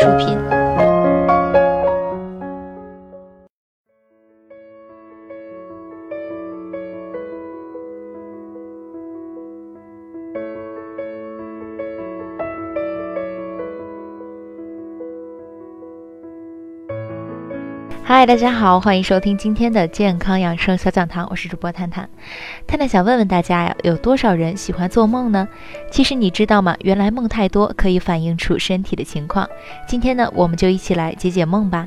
[0.00, 0.59] 出品。
[18.12, 22.10] 嗨，大家好，欢迎收听今天的健康养生小讲堂，我是主播探探。
[22.66, 25.46] 探探想问问大家呀，有多少人喜欢做梦呢？
[25.92, 26.74] 其实你知道吗？
[26.80, 29.48] 原来梦太多可以反映出身体的情况。
[29.86, 31.86] 今天呢，我们就一起来解解梦吧。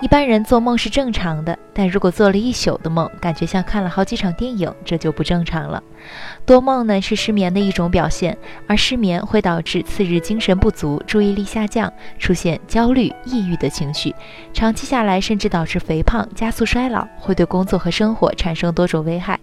[0.00, 5.82] 一般人做梦是正常的，但如果做了一宿的梦，感觉像看了好几场电影，这就不正常了。
[6.46, 14.14] 多梦呢是失眠的一种表现，而失眠会导致次日精神不足、注意力下降，出现焦虑、抑郁的情绪，
[14.52, 19.38] 长期下来甚至导致肥胖、加速衰老，会对工作和生活产生多种危害。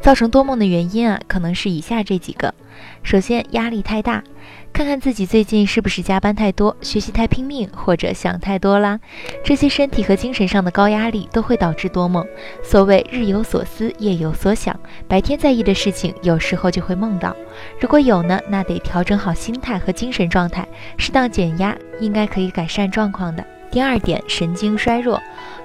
[0.00, 2.54] 造成多梦的原因啊，可能是以下这几个：
[3.02, 4.24] 首先，压力太大。
[4.72, 8.98] 看看自己最近是不是加班太多、学习太拼命，或者想太多啦？
[9.44, 12.24] 这些身体和精神上的高压力都会导致多梦。
[12.62, 17.36] 所谓日有所思，夜有所想，白天在意的事情，有时候就会梦到。
[17.80, 23.44] 如果有呢，那得调整好心态和精神状态，适当减压，应该可以改善状况的。
[23.70, 25.20] 第二点，神经衰弱。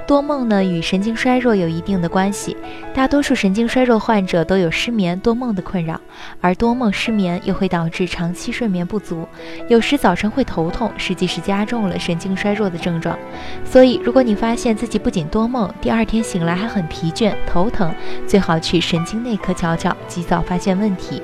[0.08, 2.56] 多梦呢与神经衰弱有一定的关系，
[2.94, 6.00] 大多数神经衰弱患者都有失眠多梦的困扰，
[6.40, 9.28] 而多梦失眠又会导致长期睡眠不足，
[9.68, 13.18] 有时早晨会头痛，实际是加重了神经衰弱的症状。
[13.66, 17.92] 所以，如果你发现自己不仅多梦，第二天醒来还很疲倦、头疼，
[18.28, 21.20] 最好去神经内科瞧瞧，及早发现问题。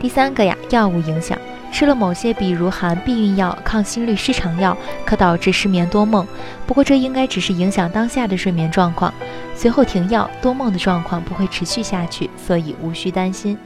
[0.00, 1.38] 第三个呀，药物影响。
[1.74, 6.24] 吃了某些，比如含避孕药、抗心律失常药，可导致失眠多梦。
[6.68, 9.12] 不过这应该只是影响当下的睡眠状况，
[9.56, 13.58] 随后停药，多梦的状况不会持续下去，所以无需担心。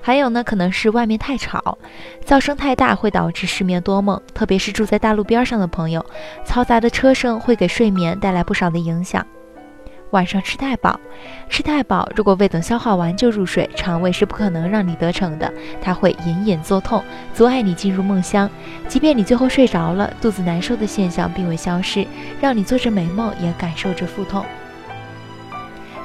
[0.00, 1.78] 还有呢，可能是外面太吵，
[2.26, 6.04] 噪声太大会导致失眠多梦，特别是住在大路边上的朋友，
[6.44, 9.24] 嘈杂的车声会给睡眠带来不少的影响。
[10.10, 10.98] 晚上吃太饱，
[11.48, 17.02] 吃太饱，如果未等消化完就入睡，肠胃是不可能让你得逞的，它会隐隐作痛，
[17.32, 18.50] 阻碍你进入梦乡。
[18.88, 22.06] 即便你最后睡着了，肚子难受的现象并未消失，
[22.40, 24.44] 让你做着美梦也感受着腹痛。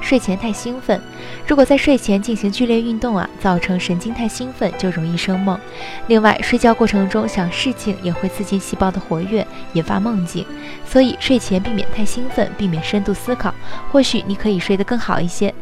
[0.00, 1.00] 睡前太兴奋，
[1.46, 5.58] 如果在睡前进行剧烈运动啊，造成神经太兴奋，就容易生梦。
[6.06, 10.46] 另外，睡觉过程中想事情也会刺激细胞的活跃，引发梦境。
[10.86, 13.52] 所以睡前避免太兴奋，避免深度思考，
[13.90, 15.52] 或许你可以睡得更好一些。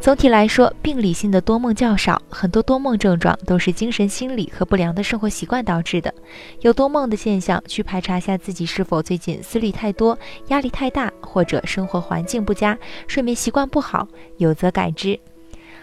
[0.00, 6.12] 总体来说，病理性的多梦较少，很多多梦症状都是精神心理和不良的生活习惯导致的。
[6.60, 10.18] 有多梦的现象，去排查一下自己是否最近思虑太多、
[10.48, 15.18] 压力太大，或者生活环境不佳、睡眠习惯不好，有则改之。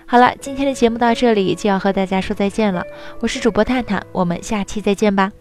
[0.06, 2.84] 好了，今天的节目到这里就要和大家说再见了，
[3.22, 5.32] 我是主播探探，我们下期再见吧。